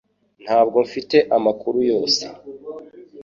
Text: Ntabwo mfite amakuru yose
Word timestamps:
Ntabwo 0.43 0.77
mfite 0.87 1.17
amakuru 1.37 1.77
yose 1.91 2.23